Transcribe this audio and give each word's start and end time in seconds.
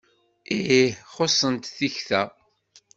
Ih, 0.57 0.93
xuṣṣent 1.13 1.73
tikta. 1.77 2.21